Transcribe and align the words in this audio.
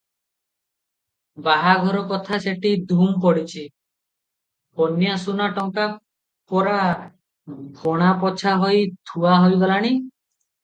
ବାହାଘର 1.47 1.99
କଥା 2.11 2.39
ସେଠି 2.45 2.71
ଧୂମ୍ 2.91 3.11
ପଡିଛି, 3.25 3.61
କନ୍ୟାସୁନା 4.81 5.51
ଟଙ୍କା 5.59 5.85
ପରା 6.55 6.79
ଗଣା 7.85 8.09
ପୋଛା 8.25 8.55
ହୋଇ 8.67 8.83
ଥୁଆ 9.11 9.37
ହୋଇଗଲାଣି। 9.47 9.97